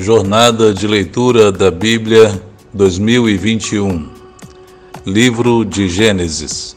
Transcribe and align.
Jornada 0.00 0.72
de 0.72 0.86
Leitura 0.86 1.50
da 1.50 1.72
Bíblia 1.72 2.40
2021 2.72 4.08
Livro 5.04 5.64
de 5.64 5.88
Gênesis 5.88 6.76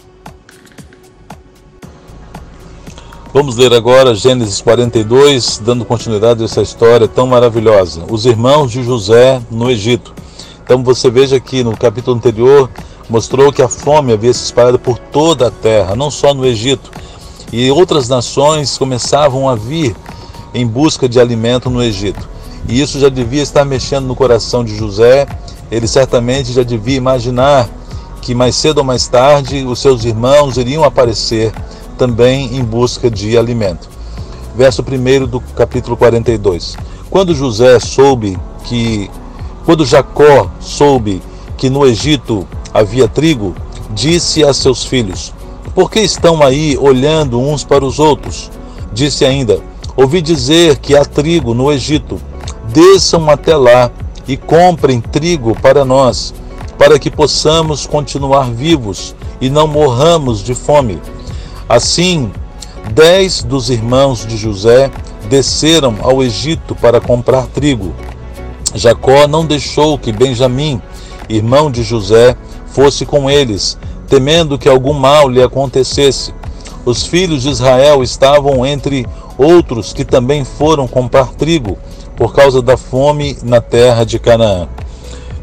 Vamos 3.31 3.57
ler 3.57 3.73
agora 3.73 4.15
Gênesis 4.15 4.59
42, 4.59 5.61
dando 5.63 5.85
continuidade 5.85 6.41
a 6.41 6.45
essa 6.45 6.63
história 6.63 7.07
tão 7.07 7.27
maravilhosa. 7.27 8.05
Os 8.09 8.25
irmãos 8.25 8.71
de 8.71 8.83
José 8.83 9.39
no 9.51 9.69
Egito. 9.69 10.15
Então 10.63 10.83
você 10.83 11.07
veja 11.11 11.39
que 11.39 11.63
no 11.63 11.77
capítulo 11.77 12.17
anterior 12.17 12.71
mostrou 13.07 13.53
que 13.53 13.61
a 13.61 13.69
fome 13.69 14.13
havia 14.13 14.33
se 14.33 14.45
espalhado 14.45 14.79
por 14.79 14.97
toda 14.97 15.49
a 15.49 15.51
terra, 15.51 15.95
não 15.95 16.09
só 16.09 16.33
no 16.33 16.43
Egito. 16.43 16.89
E 17.53 17.69
outras 17.69 18.09
nações 18.09 18.79
começavam 18.79 19.47
a 19.47 19.53
vir 19.53 19.95
em 20.55 20.65
busca 20.65 21.07
de 21.07 21.19
alimento 21.19 21.69
no 21.69 21.83
Egito. 21.83 22.30
E 22.67 22.81
isso 22.81 22.99
já 22.99 23.09
devia 23.09 23.41
estar 23.41 23.65
mexendo 23.65 24.05
no 24.05 24.15
coração 24.15 24.63
de 24.63 24.75
José. 24.75 25.27
Ele 25.71 25.87
certamente 25.87 26.51
já 26.51 26.63
devia 26.63 26.97
imaginar 26.97 27.69
que 28.21 28.35
mais 28.35 28.55
cedo 28.55 28.79
ou 28.79 28.83
mais 28.83 29.07
tarde 29.07 29.65
os 29.65 29.79
seus 29.79 30.05
irmãos 30.05 30.57
iriam 30.57 30.83
aparecer 30.83 31.51
também 31.97 32.55
em 32.55 32.63
busca 32.63 33.09
de 33.09 33.37
alimento. 33.37 33.89
Verso 34.55 34.83
1 34.83 35.27
do 35.27 35.39
capítulo 35.39 35.97
42. 35.97 36.77
Quando 37.09 37.35
José 37.35 37.79
soube 37.79 38.37
que 38.63 39.09
quando 39.65 39.85
Jacó 39.85 40.49
soube 40.59 41.21
que 41.57 41.69
no 41.69 41.85
Egito 41.85 42.47
havia 42.73 43.07
trigo, 43.07 43.55
disse 43.91 44.43
a 44.43 44.53
seus 44.53 44.83
filhos: 44.83 45.33
Por 45.73 45.89
que 45.89 45.99
estão 45.99 46.41
aí 46.41 46.77
olhando 46.79 47.39
uns 47.39 47.63
para 47.63 47.85
os 47.85 47.99
outros? 47.99 48.49
Disse 48.91 49.25
ainda: 49.25 49.59
Ouvi 49.95 50.21
dizer 50.21 50.77
que 50.77 50.95
há 50.95 51.05
trigo 51.05 51.53
no 51.53 51.71
Egito 51.71 52.19
desçam 52.73 53.29
até 53.29 53.55
lá 53.55 53.91
e 54.27 54.37
comprem 54.37 55.01
trigo 55.01 55.55
para 55.61 55.83
nós, 55.83 56.33
para 56.77 56.97
que 56.97 57.11
possamos 57.11 57.85
continuar 57.85 58.51
vivos 58.51 59.15
e 59.39 59.49
não 59.49 59.67
morramos 59.67 60.43
de 60.43 60.53
fome. 60.53 60.99
Assim, 61.67 62.31
dez 62.93 63.43
dos 63.43 63.69
irmãos 63.69 64.25
de 64.25 64.37
José 64.37 64.91
desceram 65.29 65.95
ao 66.01 66.23
Egito 66.23 66.75
para 66.75 66.99
comprar 66.99 67.47
trigo. 67.47 67.93
Jacó 68.73 69.27
não 69.27 69.45
deixou 69.45 69.97
que 69.97 70.11
Benjamim, 70.11 70.81
irmão 71.29 71.69
de 71.69 71.83
José, 71.83 72.35
fosse 72.67 73.05
com 73.05 73.29
eles, 73.29 73.77
temendo 74.07 74.57
que 74.57 74.69
algum 74.69 74.93
mal 74.93 75.29
lhe 75.29 75.41
acontecesse. 75.41 76.33
Os 76.85 77.03
filhos 77.03 77.43
de 77.43 77.49
Israel 77.49 78.01
estavam 78.01 78.65
entre 78.65 79.05
outros 79.41 79.93
que 79.93 80.05
também 80.05 80.45
foram 80.45 80.87
comprar 80.87 81.33
trigo 81.33 81.77
por 82.15 82.33
causa 82.33 82.61
da 82.61 82.77
fome 82.77 83.37
na 83.43 83.59
terra 83.59 84.03
de 84.03 84.19
Canaã. 84.19 84.67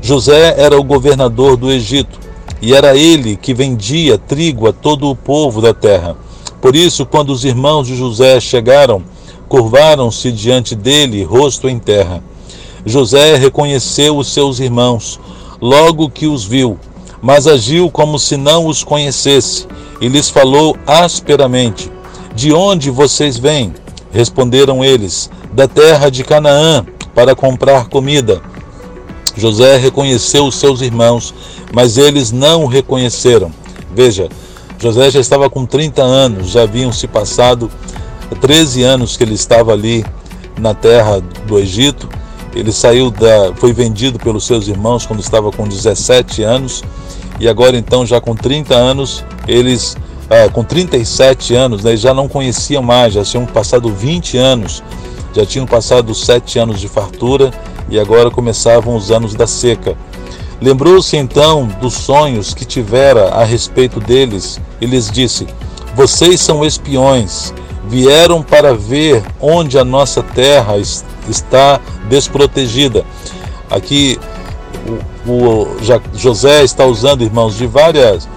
José 0.01 0.55
era 0.59 0.79
o 0.79 0.85
governador 0.85 1.57
do 1.57 1.71
Egito 1.71 2.21
e 2.63 2.75
era 2.75 2.97
ele 2.97 3.37
que 3.37 3.53
vendia 3.53 4.17
trigo 4.17 4.69
a 4.69 4.73
todo 4.73 5.11
o 5.11 5.17
povo 5.17 5.61
da 5.61 5.75
terra. 5.75 6.17
Por 6.61 6.75
isso, 6.75 7.07
quando 7.07 7.31
os 7.31 7.45
irmãos 7.45 7.87
de 7.87 7.97
José 7.97 8.41
chegaram, 8.41 9.03
curvaram-se 9.49 10.31
diante 10.33 10.75
dele, 10.75 11.23
rosto 11.23 11.69
em 11.69 11.79
terra. 11.79 12.23
José 12.85 13.37
reconheceu 13.37 14.17
os 14.17 14.33
seus 14.33 14.61
irmãos, 14.61 15.21
logo 15.61 16.11
que 16.11 16.27
os 16.27 16.45
viu, 16.45 16.79
mas 17.21 17.47
agiu 17.47 17.91
como 17.91 18.19
se 18.19 18.37
não 18.37 18.67
os 18.67 18.85
conhecesse 18.85 19.67
e 20.01 20.09
lhes 20.09 20.31
falou 20.31 20.77
asperamente: 20.87 21.91
De 22.35 22.53
onde 22.53 22.91
vocês 22.91 23.37
vêm? 23.37 23.73
Responderam 24.11 24.85
eles: 24.85 25.31
da 25.53 25.67
terra 25.69 26.11
de 26.11 26.25
Canaã 26.25 26.85
para 27.15 27.35
comprar 27.35 27.89
comida. 27.89 28.41
José 29.37 29.77
reconheceu 29.77 30.47
os 30.47 30.57
seus 30.57 30.81
irmãos, 30.81 31.35
mas 31.73 31.97
eles 31.97 32.33
não 32.33 32.65
o 32.65 32.67
reconheceram. 32.67 33.53
Veja, 33.95 34.29
José 34.79 35.11
já 35.11 35.21
estava 35.21 35.49
com 35.49 35.65
30 35.65 36.03
anos, 36.03 36.51
já 36.51 36.63
haviam 36.63 36.93
se 36.93 37.07
passado 37.07 37.71
13 38.41 38.83
anos 38.83 39.17
que 39.17 39.25
ele 39.25 39.35
estava 39.35 39.73
ali 39.73 40.05
na 40.59 40.75
terra 40.75 41.21
do 41.47 41.59
Egito. 41.59 42.09
Ele 42.55 42.73
saiu 42.73 43.11
da, 43.11 43.55
foi 43.57 43.73
vendido 43.73 44.19
pelos 44.19 44.45
seus 44.45 44.69
irmãos 44.69 45.07
quando 45.07 45.21
estava 45.21 45.51
com 45.53 45.69
17 45.69 46.43
anos 46.43 46.83
e 47.39 47.49
agora 47.49 47.77
então 47.77 48.05
já 48.05 48.21
com 48.21 48.35
30 48.35 48.75
anos 48.75 49.25
eles 49.47 49.97
é, 50.31 50.49
com 50.49 50.63
37 50.63 51.55
anos, 51.55 51.85
né, 51.85 51.97
já 51.97 52.13
não 52.13 52.29
conheciam 52.29 52.83
mais, 52.83 53.15
já 53.15 53.25
tinham 53.25 53.47
passado 53.47 53.89
20 53.93 54.37
anos 54.37 54.83
já 55.35 55.45
tinham 55.45 55.67
passado 55.67 56.15
sete 56.15 56.59
anos 56.59 56.81
de 56.81 56.89
fartura 56.89 57.53
e 57.89 57.99
agora 57.99 58.31
começavam 58.31 58.97
os 58.97 59.11
anos 59.11 59.35
da 59.35 59.47
seca. 59.47 59.97
Lembrou-se 60.61 61.17
então 61.17 61.67
dos 61.81 61.95
sonhos 61.95 62.53
que 62.53 62.65
tivera 62.65 63.29
a 63.29 63.45
respeito 63.45 64.01
deles 64.01 64.61
e 64.81 64.87
lhes 64.87 65.11
disse: 65.11 65.47
Vocês 65.95 66.41
são 66.41 66.65
espiões, 66.65 67.55
vieram 67.87 68.43
para 68.43 68.75
ver 68.75 69.23
onde 69.41 69.79
a 69.79 69.85
nossa 69.85 70.23
terra 70.23 70.77
está 71.29 71.81
desprotegida. 72.09 73.05
Aqui 73.71 74.19
o, 75.25 75.31
o 75.31 75.77
José 76.15 76.65
está 76.65 76.85
usando, 76.85 77.23
irmãos, 77.23 77.57
de 77.57 77.67
várias 77.67 78.29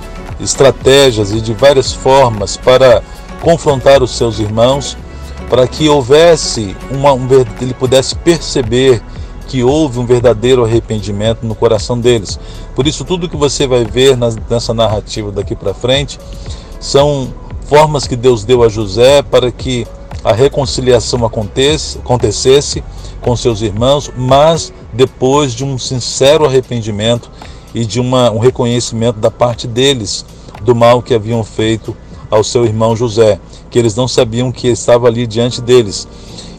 estratégias 0.42 1.32
e 1.32 1.40
de 1.40 1.54
várias 1.54 1.94
formas 1.94 2.58
para 2.58 3.04
confrontar 3.42 4.02
os 4.04 4.12
seus 4.12 4.40
irmãos 4.40 4.98
para 5.50 5.68
que 5.68 5.90
houvesse 5.90 6.76
uma, 6.90 7.12
um, 7.12 7.28
ele 7.60 7.74
pudesse 7.74 8.16
perceber 8.16 9.02
que 9.48 9.66
houve 9.66 10.00
um 10.00 10.06
verdadeiro 10.06 10.64
arrependimento 10.64 11.46
no 11.46 11.54
coração 11.54 12.00
deles. 12.00 12.40
Por 12.74 12.88
isso, 12.88 13.04
tudo 13.04 13.28
que 13.28 13.36
você 13.36 13.68
vai 13.68 13.84
ver 13.84 14.18
nessa 14.50 14.74
narrativa 14.74 15.30
daqui 15.30 15.54
para 15.54 15.74
frente 15.74 16.18
são 16.80 17.34
formas 17.66 18.08
que 18.08 18.16
Deus 18.16 18.46
deu 18.46 18.64
a 18.64 18.70
José 18.70 19.22
para 19.22 19.52
que 19.52 19.86
a 20.24 20.32
reconciliação 20.32 21.20
acontecesse 21.26 22.82
com 23.20 23.36
seus 23.36 23.62
irmãos, 23.62 24.10
mas 24.16 24.72
depois 24.94 25.54
de 25.54 25.66
um 25.66 25.78
sincero 25.78 26.46
arrependimento 26.46 27.30
e 27.74 27.86
de 27.86 28.00
uma, 28.00 28.32
um 28.32 28.40
reconhecimento 28.40 29.20
da 29.20 29.32
parte 29.32 29.68
deles 29.68 30.26
do 30.62 30.76
mal 30.76 31.02
que 31.02 31.14
haviam 31.14 31.44
feito 31.44 31.96
ao 32.30 32.44
seu 32.44 32.66
irmão 32.66 32.96
José 32.96 33.40
que 33.72 33.80
eles 33.80 33.96
não 33.96 34.08
sabiam 34.08 34.52
que 34.52 34.68
estava 34.68 35.08
ali 35.08 35.26
diante 35.26 35.62
deles. 35.62 36.08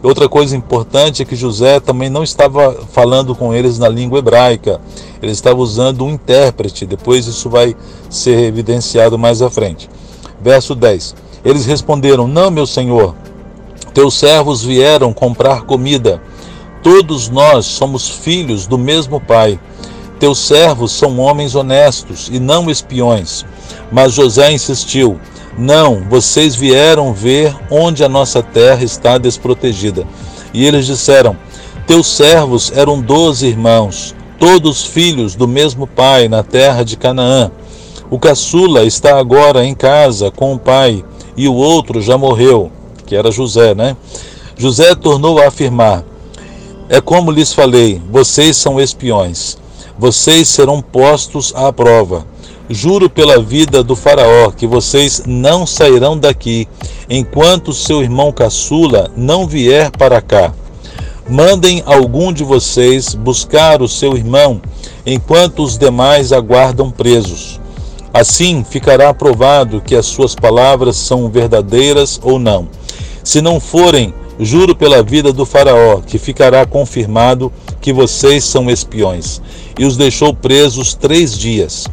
Outra 0.03 0.28
coisa 0.28 0.56
importante 0.56 1.23
é 1.23 1.25
que 1.25 1.37
José 1.37 1.78
também 1.78 2.11
não 2.11 2.25
estava 2.25 2.75
falando 2.91 3.37
com 3.37 3.55
eles 3.55 3.78
na 3.78 3.89
língua 3.89 4.19
hebraica, 4.19 4.81
ele 5.23 5.31
estava 5.31 5.61
usando 5.61 6.05
um 6.05 6.11
intérprete, 6.11 6.87
depois 6.87 7.27
isso 7.29 7.49
vai 7.49 7.77
ser 8.11 8.41
evidenciado 8.41 9.17
mais 9.17 9.43
à 9.43 9.50
frente. 9.50 9.89
Verso 10.41 10.75
10: 10.75 11.15
Eles 11.44 11.67
responderam: 11.67 12.27
Não, 12.27 12.50
meu 12.50 12.67
senhor, 12.67 13.15
teus 13.94 14.15
servos 14.15 14.65
vieram 14.65 15.12
comprar 15.12 15.62
comida. 15.62 16.21
Todos 16.83 17.29
nós 17.29 17.65
somos 17.67 18.09
filhos 18.09 18.67
do 18.67 18.77
mesmo 18.77 19.21
pai. 19.21 19.61
Teus 20.22 20.38
servos 20.38 20.93
são 20.93 21.19
homens 21.19 21.56
honestos 21.56 22.31
e 22.31 22.38
não 22.38 22.71
espiões. 22.71 23.44
Mas 23.91 24.12
José 24.12 24.53
insistiu: 24.53 25.19
não, 25.59 26.05
vocês 26.09 26.55
vieram 26.55 27.12
ver 27.12 27.53
onde 27.69 28.05
a 28.05 28.09
nossa 28.09 28.41
terra 28.41 28.84
está 28.84 29.19
desprotegida. 29.19 30.06
E 30.55 30.65
eles 30.65 30.87
disseram: 30.87 31.37
Teus 31.88 32.06
servos 32.06 32.71
eram 32.72 33.00
doze 33.00 33.49
irmãos, 33.49 34.15
todos 34.38 34.84
filhos 34.84 35.34
do 35.34 35.49
mesmo 35.49 35.88
pai 35.88 36.28
na 36.28 36.44
terra 36.44 36.84
de 36.84 36.97
Canaã. 36.97 37.50
O 38.09 38.16
caçula 38.16 38.84
está 38.84 39.19
agora 39.19 39.65
em 39.65 39.75
casa 39.75 40.31
com 40.31 40.55
o 40.55 40.59
pai, 40.59 41.05
e 41.37 41.49
o 41.49 41.55
outro 41.55 42.00
já 42.00 42.16
morreu, 42.16 42.71
que 43.06 43.16
era 43.16 43.32
José, 43.32 43.75
né? 43.75 43.97
José 44.56 44.94
tornou 44.94 45.41
a 45.41 45.49
afirmar: 45.49 46.05
É 46.88 47.00
como 47.00 47.32
lhes 47.32 47.52
falei, 47.52 48.00
vocês 48.08 48.56
são 48.56 48.81
espiões. 48.81 49.61
Vocês 49.99 50.49
serão 50.49 50.81
postos 50.81 51.53
à 51.55 51.73
prova. 51.73 52.27
Juro 52.69 53.11
pela 53.11 53.41
vida 53.41 53.83
do 53.83 53.94
Faraó 53.94 54.50
que 54.50 54.67
vocês 54.67 55.23
não 55.27 55.67
sairão 55.67 56.17
daqui 56.17 56.67
enquanto 57.09 57.73
seu 57.73 58.03
irmão 58.03 58.33
caçula 58.33 59.11
não 59.17 59.47
vier 59.47 59.91
para 59.91 60.21
cá. 60.21 60.53
Mandem 61.29 61.83
algum 61.85 62.33
de 62.33 62.43
vocês 62.43 63.15
buscar 63.15 63.83
o 63.83 63.89
seu 63.89 64.17
irmão 64.17 64.61
enquanto 65.05 65.62
os 65.62 65.77
demais 65.77 66.33
aguardam 66.33 66.91
presos. 66.91 67.61
Assim 68.12 68.65
ficará 68.65 69.12
provado 69.15 69.81
que 69.81 69.94
as 69.94 70.06
suas 70.06 70.35
palavras 70.35 70.97
são 70.97 71.31
verdadeiras 71.31 72.21
ou 72.23 72.39
não. 72.39 72.69
Se 73.25 73.41
não 73.41 73.61
forem, 73.61 74.12
juro 74.44 74.75
pela 74.75 75.03
vida 75.03 75.33
do 75.33 75.44
Faraó 75.44 76.00
que 76.00 76.19
ficará 76.19 76.65
confirmado 76.65 77.53
que 77.81 77.93
vocês 77.93 78.44
são 78.44 78.71
espiões. 78.71 79.41
E 79.79 79.85
os 79.85 79.97
deixou 79.97 80.33
presos 80.35 80.94
três 80.94 81.37
dias. 81.37 81.87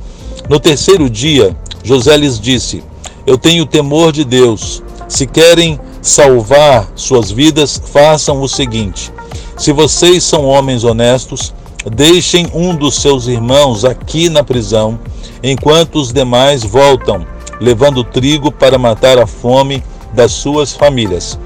No 0.50 0.60
terceiro 0.60 1.10
dia, 1.10 1.56
José 1.84 2.16
lhes 2.18 2.40
disse: 2.40 2.84
Eu 3.26 3.38
tenho 3.38 3.66
temor 3.66 4.12
de 4.12 4.24
Deus. 4.24 4.84
Se 5.08 5.26
querem 5.26 5.80
salvar 6.02 6.92
suas 6.96 7.32
vidas, 7.32 7.82
façam 7.92 8.42
o 8.42 8.48
seguinte: 8.48 9.12
Se 9.58 9.72
vocês 9.72 10.24
são 10.24 10.46
homens 10.46 10.84
honestos, 10.84 11.54
deixem 11.92 12.48
um 12.54 12.76
dos 12.76 12.96
seus 12.96 13.28
irmãos 13.28 13.86
aqui 13.86 14.30
na 14.30 14.44
prisão, 14.44 15.00
enquanto 15.44 15.96
os 15.96 16.12
demais 16.12 16.64
voltam, 16.64 17.26
levando 17.60 18.04
trigo 18.04 18.52
para 18.52 18.78
matar 18.78 19.18
a 19.18 19.28
fome 19.28 19.84
das 20.14 20.32
suas 20.32 20.74
famílias. 20.74 21.38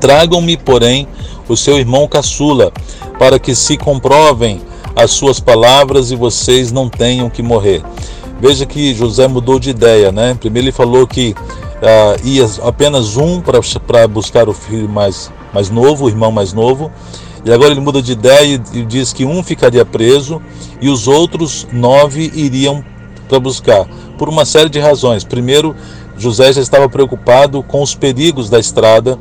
Tragam-me, 0.00 0.56
porém, 0.56 1.06
o 1.48 1.56
seu 1.56 1.78
irmão 1.78 2.06
caçula, 2.06 2.72
para 3.18 3.38
que 3.38 3.54
se 3.54 3.76
comprovem 3.76 4.60
as 4.94 5.12
suas 5.12 5.40
palavras 5.40 6.10
e 6.10 6.16
vocês 6.16 6.72
não 6.72 6.88
tenham 6.88 7.30
que 7.30 7.42
morrer. 7.42 7.82
Veja 8.40 8.64
que 8.66 8.94
José 8.94 9.26
mudou 9.26 9.58
de 9.58 9.70
ideia, 9.70 10.12
né? 10.12 10.36
Primeiro 10.38 10.66
ele 10.66 10.72
falou 10.72 11.06
que 11.06 11.34
uh, 11.78 12.26
ia 12.26 12.46
apenas 12.62 13.16
um 13.16 13.40
para 13.40 14.06
buscar 14.06 14.48
o 14.48 14.52
filho 14.52 14.88
mais, 14.88 15.30
mais 15.52 15.70
novo, 15.70 16.04
o 16.04 16.08
irmão 16.08 16.30
mais 16.30 16.52
novo, 16.52 16.90
e 17.44 17.52
agora 17.52 17.70
ele 17.70 17.80
muda 17.80 18.02
de 18.02 18.12
ideia 18.12 18.60
e 18.72 18.84
diz 18.84 19.12
que 19.12 19.24
um 19.24 19.42
ficaria 19.42 19.84
preso 19.84 20.40
e 20.80 20.88
os 20.88 21.08
outros 21.08 21.66
nove 21.72 22.30
iriam 22.34 22.84
para 23.28 23.38
buscar, 23.38 23.86
por 24.16 24.28
uma 24.28 24.44
série 24.44 24.68
de 24.68 24.78
razões. 24.78 25.24
Primeiro, 25.24 25.74
José 26.16 26.52
já 26.52 26.60
estava 26.60 26.88
preocupado 26.88 27.62
com 27.62 27.82
os 27.82 27.94
perigos 27.94 28.50
da 28.50 28.58
estrada, 28.58 29.18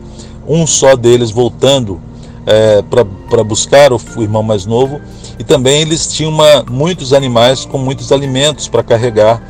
um 0.48 0.66
só 0.66 0.96
deles 0.96 1.30
voltando 1.30 2.02
é, 2.46 2.82
para 3.30 3.44
buscar 3.44 3.92
o, 3.92 4.00
irmão 4.20 4.42
mais 4.42 4.66
novo, 4.66 5.02
e 5.38 5.44
também 5.44 5.82
eles 5.82 6.08
tinham 6.08 6.32
uma, 6.32 6.64
muitos 6.70 7.12
animais 7.12 7.66
com 7.66 7.78
muitos 7.78 8.12
alimentos 8.12 8.68
para 8.68 8.82
carregar, 8.82 9.44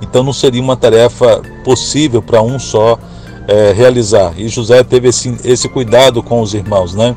então 0.00 0.22
não 0.22 0.32
seria 0.32 0.62
uma 0.62 0.76
tarefa 0.76 1.42
possível 1.64 2.22
para 2.22 2.40
um 2.40 2.58
só 2.58 2.98
é, 3.48 3.72
realizar. 3.72 4.34
E 4.36 4.48
José 4.48 4.82
teve 4.84 5.08
esse, 5.08 5.36
esse 5.44 5.68
cuidado 5.68 6.22
com 6.22 6.40
os 6.40 6.54
irmãos, 6.54 6.94
né? 6.94 7.14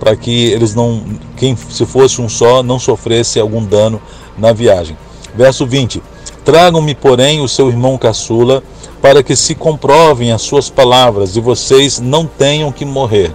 Para 0.00 0.16
que 0.16 0.46
eles 0.46 0.74
não, 0.74 1.04
quem 1.36 1.56
se 1.56 1.84
fosse 1.84 2.20
um 2.20 2.28
só, 2.28 2.62
não 2.62 2.78
sofresse 2.78 3.38
algum 3.38 3.64
dano 3.64 4.00
na 4.36 4.52
viagem. 4.52 4.96
Verso 5.34 5.66
20: 5.66 6.02
Tragam-me, 6.48 6.94
porém, 6.94 7.42
o 7.42 7.46
seu 7.46 7.68
irmão 7.68 7.98
caçula, 7.98 8.62
para 9.02 9.22
que 9.22 9.36
se 9.36 9.54
comprovem 9.54 10.32
as 10.32 10.40
suas 10.40 10.70
palavras 10.70 11.36
e 11.36 11.40
vocês 11.42 12.00
não 12.00 12.24
tenham 12.24 12.72
que 12.72 12.86
morrer. 12.86 13.34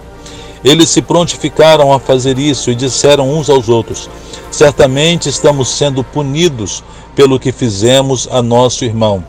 Eles 0.64 0.88
se 0.88 1.00
prontificaram 1.00 1.92
a 1.92 2.00
fazer 2.00 2.40
isso 2.40 2.72
e 2.72 2.74
disseram 2.74 3.32
uns 3.32 3.48
aos 3.48 3.68
outros: 3.68 4.10
Certamente 4.50 5.28
estamos 5.28 5.68
sendo 5.68 6.02
punidos 6.02 6.82
pelo 7.14 7.38
que 7.38 7.52
fizemos 7.52 8.28
a 8.32 8.42
nosso 8.42 8.84
irmão. 8.84 9.24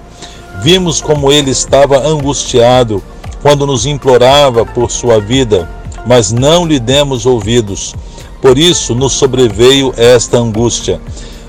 Vimos 0.63 0.99
como 0.99 1.31
ele 1.31 1.51
estava 1.51 2.07
angustiado 2.07 3.03
quando 3.43 3.67
nos 3.67 3.85
implorava 3.85 4.65
por 4.65 4.89
sua 4.89 5.19
vida, 5.19 5.69
mas 6.07 6.31
não 6.31 6.65
lhe 6.65 6.79
demos 6.79 7.27
ouvidos. 7.27 7.93
Por 8.41 8.57
isso 8.57 8.95
nos 8.95 9.13
sobreveio 9.13 9.93
esta 9.95 10.39
angústia. 10.39 10.99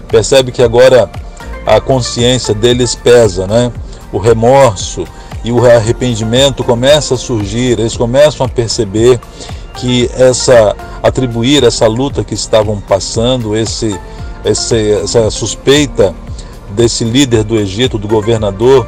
Percebe 0.07 0.53
que 0.53 0.63
agora 0.63 1.11
a 1.67 1.81
consciência 1.81 2.55
deles 2.55 2.95
pesa, 2.95 3.47
né? 3.47 3.73
O 4.13 4.19
remorso 4.19 5.05
e 5.45 5.51
o 5.51 5.65
arrependimento 5.67 6.63
começa 6.63 7.15
a 7.15 7.19
surgir, 7.19 7.79
eles 7.79 7.97
começam 7.97 8.47
a 8.47 8.49
perceber 8.49 9.21
que 9.75 10.11
essa 10.15 10.75
atribuir 11.03 11.63
essa 11.65 11.87
luta 11.87 12.25
que 12.25 12.35
estavam 12.35 12.81
passando, 12.81 13.57
esse, 13.57 13.99
esse 14.45 14.93
essa 14.93 15.31
suspeita 15.31 16.15
desse 16.71 17.05
líder 17.05 17.45
do 17.45 17.57
Egito, 17.57 17.99
do 17.99 18.09
governador, 18.09 18.87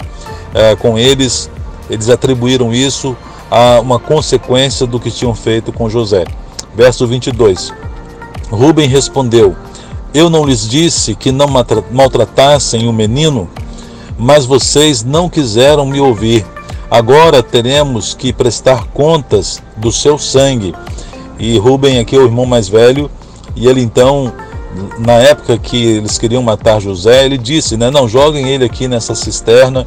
é, 0.54 0.74
com 0.74 0.98
eles, 0.98 1.50
eles 1.88 2.08
atribuíram 2.08 2.72
isso 2.72 3.16
a 3.50 3.80
uma 3.80 3.98
consequência 3.98 4.86
do 4.86 4.98
que 4.98 5.10
tinham 5.10 5.34
feito 5.34 5.72
com 5.72 5.88
José. 5.88 6.24
Verso 6.74 7.06
22. 7.06 7.72
Rubem 8.50 8.88
respondeu: 8.88 9.56
Eu 10.14 10.30
não 10.30 10.44
lhes 10.44 10.66
disse 10.66 11.14
que 11.14 11.30
não 11.30 11.46
maltratassem 11.90 12.88
o 12.88 12.92
menino, 12.92 13.48
mas 14.18 14.46
vocês 14.46 15.04
não 15.04 15.28
quiseram 15.28 15.86
me 15.86 16.00
ouvir. 16.00 16.44
Agora 16.90 17.42
teremos 17.42 18.14
que 18.14 18.32
prestar 18.32 18.86
contas 18.94 19.62
do 19.76 19.92
seu 19.92 20.18
sangue. 20.18 20.74
E 21.38 21.58
Rubem 21.58 21.98
aqui 21.98 22.16
é 22.16 22.18
o 22.18 22.24
irmão 22.24 22.46
mais 22.46 22.68
velho, 22.68 23.10
e 23.54 23.68
ele 23.68 23.82
então, 23.82 24.32
na 24.98 25.14
época 25.14 25.58
que 25.58 25.76
eles 25.76 26.18
queriam 26.18 26.42
matar 26.42 26.80
José, 26.80 27.24
ele 27.26 27.36
disse, 27.36 27.76
né, 27.76 27.90
não, 27.90 28.08
joguem 28.08 28.48
ele 28.48 28.64
aqui 28.64 28.88
nessa 28.88 29.14
cisterna, 29.14 29.86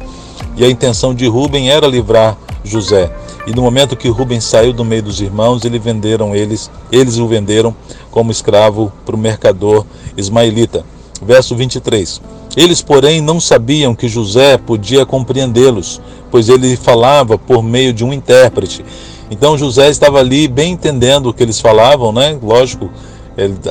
e 0.56 0.64
a 0.64 0.70
intenção 0.70 1.14
de 1.14 1.26
Rubem 1.26 1.70
era 1.70 1.86
livrar 1.86 2.36
José. 2.64 3.10
E 3.46 3.52
no 3.52 3.62
momento 3.62 3.96
que 3.96 4.08
Rubem 4.08 4.40
saiu 4.40 4.72
do 4.72 4.84
meio 4.84 5.02
dos 5.02 5.20
irmãos, 5.20 5.64
eles 5.64 5.82
venderam 5.82 6.34
eles, 6.34 6.70
eles 6.92 7.18
o 7.18 7.26
venderam 7.26 7.74
como 8.10 8.30
escravo 8.30 8.92
para 9.04 9.16
o 9.16 9.18
mercador 9.18 9.84
ismaelita. 10.16 10.84
Verso 11.20 11.56
23. 11.56 12.20
Eles, 12.56 12.82
porém, 12.82 13.20
não 13.20 13.40
sabiam 13.40 13.94
que 13.94 14.08
José 14.08 14.58
podia 14.58 15.06
compreendê-los, 15.06 16.00
pois 16.30 16.48
ele 16.48 16.76
falava 16.76 17.38
por 17.38 17.62
meio 17.62 17.92
de 17.92 18.04
um 18.04 18.12
intérprete. 18.12 18.84
Então 19.30 19.56
José 19.56 19.88
estava 19.88 20.18
ali 20.18 20.46
bem 20.46 20.72
entendendo 20.72 21.30
o 21.30 21.34
que 21.34 21.42
eles 21.42 21.58
falavam, 21.58 22.12
né? 22.12 22.38
Lógico, 22.42 22.90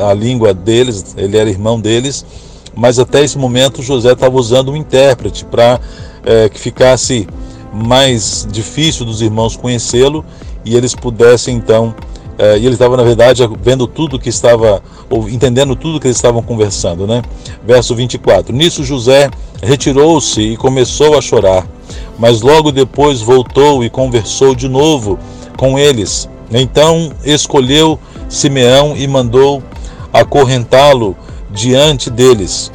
a 0.01 0.13
língua 0.13 0.53
deles, 0.53 1.13
ele 1.15 1.37
era 1.37 1.49
irmão 1.49 1.79
deles, 1.79 2.25
mas 2.75 2.97
até 2.97 3.23
esse 3.23 3.37
momento 3.37 3.83
José 3.83 4.13
estava 4.13 4.35
usando 4.35 4.71
um 4.71 4.75
intérprete 4.75 5.45
para 5.45 5.79
é, 6.25 6.49
que 6.49 6.59
ficasse 6.59 7.27
mais 7.73 8.47
difícil 8.51 9.05
dos 9.05 9.21
irmãos 9.21 9.55
conhecê-lo 9.55 10.25
e 10.65 10.75
eles 10.75 10.93
pudessem 10.93 11.55
então 11.55 11.95
é, 12.41 12.57
e 12.57 12.65
ele 12.65 12.73
estava, 12.73 12.97
na 12.97 13.03
verdade, 13.03 13.47
vendo 13.61 13.85
tudo 13.85 14.17
que 14.17 14.29
estava, 14.29 14.81
ou 15.11 15.29
entendendo 15.29 15.75
tudo 15.75 15.99
que 15.99 16.07
eles 16.07 16.17
estavam 16.17 16.41
conversando, 16.41 17.05
né? 17.05 17.21
Verso 17.63 17.93
24: 17.93 18.51
Nisso 18.51 18.83
José 18.83 19.29
retirou-se 19.61 20.41
e 20.41 20.57
começou 20.57 21.15
a 21.15 21.21
chorar, 21.21 21.67
mas 22.17 22.41
logo 22.41 22.71
depois 22.71 23.21
voltou 23.21 23.83
e 23.83 23.91
conversou 23.91 24.55
de 24.55 24.67
novo 24.67 25.19
com 25.55 25.77
eles. 25.77 26.27
Então 26.51 27.11
escolheu 27.23 27.99
Simeão 28.27 28.95
e 28.97 29.07
mandou 29.07 29.61
acorrentá-lo 30.11 31.15
diante 31.51 32.09
deles. 32.09 32.71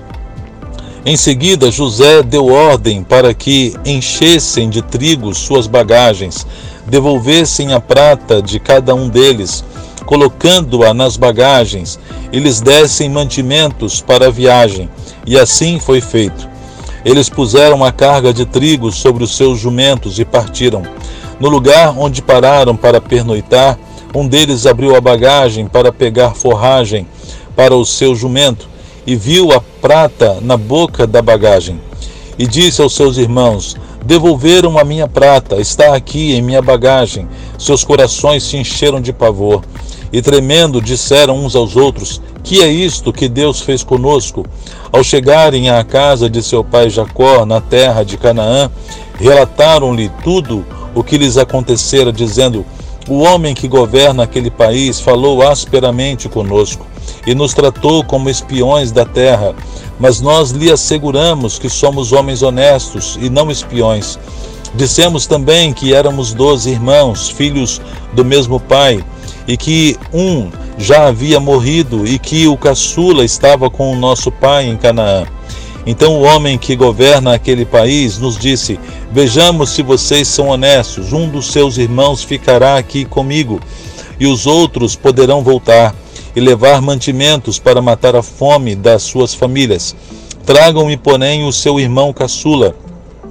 Em 1.08 1.16
seguida, 1.16 1.70
José 1.70 2.20
deu 2.20 2.48
ordem 2.48 3.00
para 3.04 3.32
que 3.32 3.72
enchessem 3.84 4.68
de 4.68 4.82
trigo 4.82 5.32
suas 5.32 5.68
bagagens 5.68 6.44
devolvessem 6.84 7.72
a 7.72 7.80
prata 7.80 8.42
de 8.42 8.58
cada 8.58 8.92
um 8.92 9.08
deles, 9.08 9.64
colocando-a 10.04 10.92
nas 10.92 11.16
bagagens, 11.16 11.96
e 12.32 12.40
lhes 12.40 12.60
dessem 12.60 13.08
mantimentos 13.08 14.00
para 14.00 14.26
a 14.26 14.30
viagem. 14.30 14.90
E 15.24 15.38
assim 15.38 15.78
foi 15.78 16.00
feito. 16.00 16.48
Eles 17.04 17.28
puseram 17.28 17.84
a 17.84 17.92
carga 17.92 18.34
de 18.34 18.44
trigo 18.44 18.90
sobre 18.90 19.22
os 19.22 19.36
seus 19.36 19.60
jumentos 19.60 20.18
e 20.18 20.24
partiram. 20.24 20.82
No 21.38 21.48
lugar 21.48 21.96
onde 21.96 22.20
pararam 22.20 22.74
para 22.74 23.00
pernoitar, 23.00 23.78
um 24.12 24.26
deles 24.26 24.66
abriu 24.66 24.96
a 24.96 25.00
bagagem 25.00 25.68
para 25.68 25.92
pegar 25.92 26.34
forragem 26.34 27.06
para 27.54 27.76
o 27.76 27.86
seu 27.86 28.12
jumento 28.12 28.74
e 29.06 29.14
viu 29.14 29.52
a 29.52 29.60
prata 29.60 30.38
na 30.42 30.56
boca 30.56 31.06
da 31.06 31.22
bagagem. 31.22 31.80
E 32.38 32.46
disse 32.46 32.82
aos 32.82 32.94
seus 32.94 33.16
irmãos: 33.16 33.76
Devolveram 34.04 34.78
a 34.78 34.84
minha 34.84 35.06
prata, 35.06 35.56
está 35.56 35.94
aqui 35.94 36.34
em 36.34 36.42
minha 36.42 36.60
bagagem. 36.60 37.28
Seus 37.58 37.84
corações 37.84 38.42
se 38.42 38.56
encheram 38.56 39.00
de 39.00 39.12
pavor. 39.12 39.62
E 40.12 40.20
tremendo, 40.20 40.82
disseram 40.82 41.44
uns 41.44 41.54
aos 41.54 41.76
outros: 41.76 42.20
Que 42.42 42.62
é 42.62 42.68
isto 42.68 43.12
que 43.12 43.28
Deus 43.28 43.60
fez 43.60 43.82
conosco? 43.82 44.44
Ao 44.92 45.02
chegarem 45.04 45.70
à 45.70 45.82
casa 45.84 46.28
de 46.28 46.42
seu 46.42 46.64
pai 46.64 46.90
Jacó, 46.90 47.46
na 47.46 47.60
terra 47.60 48.02
de 48.02 48.16
Canaã, 48.16 48.70
relataram-lhe 49.18 50.10
tudo 50.22 50.64
o 50.94 51.02
que 51.02 51.16
lhes 51.16 51.36
acontecera, 51.36 52.12
dizendo: 52.12 52.66
O 53.08 53.20
homem 53.20 53.54
que 53.54 53.68
governa 53.68 54.24
aquele 54.24 54.50
país 54.50 55.00
falou 55.00 55.42
asperamente 55.42 56.28
conosco 56.28 56.86
e 57.26 57.34
nos 57.34 57.54
tratou 57.54 58.04
como 58.04 58.30
espiões 58.30 58.92
da 58.92 59.04
terra. 59.04 59.54
Mas 59.98 60.20
nós 60.20 60.50
lhe 60.50 60.70
asseguramos 60.70 61.58
que 61.58 61.68
somos 61.68 62.12
homens 62.12 62.42
honestos 62.42 63.18
e 63.20 63.30
não 63.30 63.50
espiões. 63.50 64.18
Dissemos 64.74 65.26
também 65.26 65.72
que 65.72 65.94
éramos 65.94 66.34
doze 66.34 66.70
irmãos, 66.70 67.30
filhos 67.30 67.80
do 68.12 68.24
mesmo 68.24 68.60
pai, 68.60 69.02
e 69.48 69.56
que 69.56 69.96
um 70.12 70.50
já 70.76 71.06
havia 71.06 71.40
morrido 71.40 72.06
e 72.06 72.18
que 72.18 72.46
o 72.46 72.56
caçula 72.56 73.24
estava 73.24 73.70
com 73.70 73.90
o 73.90 73.96
nosso 73.96 74.30
pai 74.30 74.66
em 74.66 74.76
Canaã. 74.76 75.24
Então 75.86 76.14
o 76.14 76.22
homem 76.22 76.58
que 76.58 76.74
governa 76.74 77.34
aquele 77.34 77.64
país 77.64 78.18
nos 78.18 78.36
disse: 78.36 78.78
Vejamos 79.12 79.70
se 79.70 79.82
vocês 79.82 80.26
são 80.26 80.48
honestos. 80.48 81.12
Um 81.12 81.28
dos 81.28 81.46
seus 81.46 81.78
irmãos 81.78 82.22
ficará 82.24 82.76
aqui 82.76 83.04
comigo, 83.04 83.60
e 84.18 84.26
os 84.26 84.46
outros 84.46 84.96
poderão 84.96 85.42
voltar 85.42 85.94
e 86.36 86.40
levar 86.40 86.82
mantimentos 86.82 87.58
para 87.58 87.80
matar 87.80 88.14
a 88.14 88.22
fome 88.22 88.76
das 88.76 89.02
suas 89.02 89.32
famílias. 89.32 89.96
Tragam-me, 90.44 90.98
porém, 90.98 91.44
o 91.44 91.52
seu 91.52 91.80
irmão 91.80 92.12
caçula, 92.12 92.76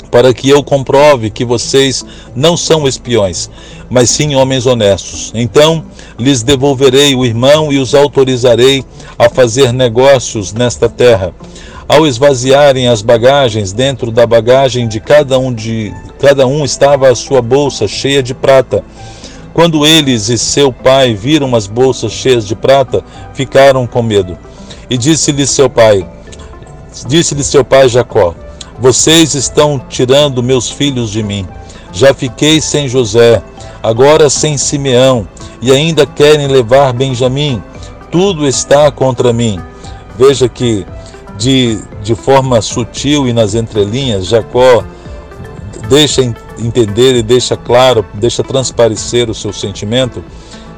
para 0.10 0.34
que 0.34 0.50
eu 0.50 0.64
comprove 0.64 1.30
que 1.30 1.46
vocês 1.46 2.04
não 2.36 2.58
são 2.58 2.88
espiões, 2.88 3.50
mas 3.90 4.10
sim 4.10 4.34
homens 4.34 4.66
honestos. 4.66 5.32
Então 5.36 5.86
lhes 6.18 6.42
devolverei 6.42 7.14
o 7.16 7.24
irmão 7.24 7.72
e 7.72 7.78
os 7.78 7.94
autorizarei 7.94 8.84
a 9.20 9.30
fazer 9.30 9.72
negócios 9.72 10.52
nesta 10.52 10.90
terra. 10.90 11.32
Ao 11.88 12.08
esvaziarem 12.08 12.88
as 12.88 13.04
bagagens, 13.04 13.72
dentro 13.72 14.10
da 14.10 14.26
bagagem 14.26 14.88
de 14.88 15.00
cada 15.00 15.38
um 15.38 15.54
de 15.54 15.94
cada 16.20 16.48
um 16.48 16.66
estava 16.66 17.10
a 17.10 17.16
sua 17.16 17.42
bolsa 17.42 17.88
cheia 17.88 18.24
de 18.24 18.34
prata. 18.34 18.84
Quando 19.56 19.86
eles 19.86 20.28
e 20.28 20.38
seu 20.38 20.70
pai 20.70 21.14
viram 21.14 21.56
as 21.56 21.66
bolsas 21.66 22.12
cheias 22.12 22.46
de 22.46 22.54
prata, 22.54 23.02
ficaram 23.34 23.88
com 23.88 24.04
medo. 24.04 24.38
E 24.90 24.98
disse-lhe 24.98 25.48
seu 25.48 25.70
pai: 25.70 26.06
Disse-lhe 27.08 27.42
seu 27.42 27.64
pai 27.64 27.88
Jacó: 27.88 28.36
Vocês 28.78 29.34
estão 29.34 29.80
tirando 29.80 30.44
meus 30.44 30.70
filhos 30.70 31.10
de 31.10 31.24
mim. 31.24 31.48
Já 31.94 32.14
fiquei 32.14 32.60
sem 32.60 32.90
José, 32.90 33.42
agora 33.82 34.30
sem 34.30 34.58
Simeão, 34.58 35.26
e 35.62 35.72
ainda 35.72 36.06
querem 36.06 36.48
levar 36.48 36.92
Benjamim. 36.92 37.64
Tudo 38.12 38.46
está 38.46 38.92
contra 38.92 39.32
mim. 39.32 39.58
Veja 40.18 40.50
que 40.50 40.86
de, 41.38 41.80
de 42.04 42.14
forma 42.14 42.62
sutil 42.62 43.26
e 43.26 43.32
nas 43.32 43.56
entrelinhas, 43.56 44.28
Jacó 44.28 44.84
deixa 45.88 46.22
entender 46.60 47.16
e 47.16 47.24
deixa 47.24 47.56
claro, 47.56 48.06
deixa 48.14 48.44
transparecer 48.44 49.30
o 49.30 49.34
seu 49.34 49.52
sentimento 49.52 50.24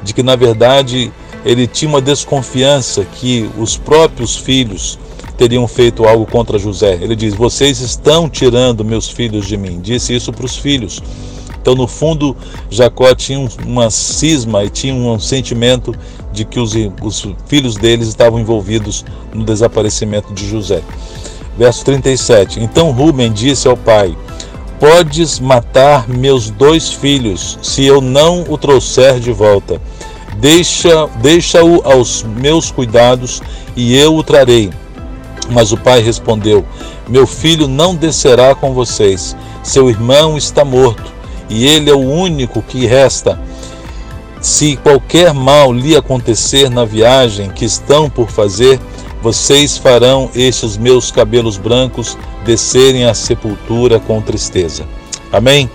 de 0.02 0.12
que 0.12 0.22
na 0.22 0.36
verdade 0.36 1.12
ele 1.44 1.66
tinha 1.66 1.88
uma 1.88 2.00
desconfiança 2.00 3.04
que 3.04 3.48
os 3.58 3.76
próprios 3.76 4.36
filhos 4.36 4.98
teriam 5.36 5.66
feito 5.68 6.04
algo 6.04 6.26
contra 6.26 6.58
José. 6.58 6.98
Ele 7.00 7.14
diz: 7.14 7.34
Vocês 7.34 7.80
estão 7.80 8.28
tirando 8.28 8.84
meus 8.84 9.08
filhos 9.08 9.46
de 9.46 9.56
mim. 9.56 9.80
Disse 9.80 10.14
isso 10.14 10.32
para 10.32 10.44
os 10.44 10.56
filhos. 10.56 11.00
Então, 11.60 11.74
no 11.74 11.86
fundo, 11.86 12.36
Jacó 12.70 13.14
tinha 13.14 13.46
uma 13.66 13.90
cisma 13.90 14.64
e 14.64 14.70
tinha 14.70 14.94
um 14.94 15.18
sentimento 15.18 15.94
de 16.32 16.44
que 16.44 16.58
os, 16.58 16.72
os 17.02 17.26
filhos 17.46 17.76
deles 17.76 18.08
estavam 18.08 18.40
envolvidos 18.40 19.04
no 19.34 19.44
desaparecimento 19.44 20.32
de 20.32 20.48
José. 20.48 20.82
Verso 21.56 21.84
37. 21.84 22.60
Então 22.60 22.90
Rubem 22.90 23.32
disse 23.32 23.68
ao 23.68 23.76
pai: 23.76 24.16
Podes 24.80 25.40
matar 25.40 26.08
meus 26.08 26.50
dois 26.50 26.92
filhos, 26.92 27.58
se 27.62 27.84
eu 27.84 28.00
não 28.00 28.44
o 28.48 28.56
trouxer 28.56 29.18
de 29.18 29.32
volta. 29.32 29.80
Deixa, 30.36 31.08
deixa-o 31.20 31.82
aos 31.84 32.22
meus 32.22 32.70
cuidados 32.70 33.42
e 33.74 33.96
eu 33.96 34.14
o 34.14 34.22
trarei. 34.22 34.70
Mas 35.50 35.72
o 35.72 35.76
pai 35.76 36.00
respondeu: 36.00 36.64
Meu 37.08 37.26
filho 37.26 37.66
não 37.66 37.94
descerá 37.94 38.54
com 38.54 38.72
vocês. 38.72 39.36
Seu 39.64 39.90
irmão 39.90 40.36
está 40.36 40.64
morto 40.64 41.12
e 41.48 41.66
ele 41.66 41.90
é 41.90 41.94
o 41.94 41.98
único 41.98 42.62
que 42.62 42.86
resta. 42.86 43.40
Se 44.40 44.76
qualquer 44.76 45.34
mal 45.34 45.72
lhe 45.72 45.96
acontecer 45.96 46.70
na 46.70 46.84
viagem 46.84 47.50
que 47.50 47.64
estão 47.64 48.08
por 48.08 48.30
fazer, 48.30 48.78
vocês 49.22 49.76
farão 49.76 50.30
estes 50.34 50.76
meus 50.76 51.10
cabelos 51.10 51.56
brancos 51.56 52.16
descerem 52.44 53.04
à 53.04 53.14
sepultura 53.14 53.98
com 53.98 54.20
tristeza. 54.20 54.86
Amém? 55.32 55.70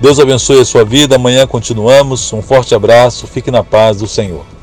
Deus 0.00 0.18
abençoe 0.18 0.60
a 0.60 0.64
sua 0.64 0.84
vida. 0.84 1.16
Amanhã 1.16 1.46
continuamos. 1.46 2.32
Um 2.32 2.42
forte 2.42 2.74
abraço. 2.74 3.26
Fique 3.26 3.50
na 3.50 3.62
paz 3.62 3.98
do 3.98 4.06
Senhor. 4.06 4.53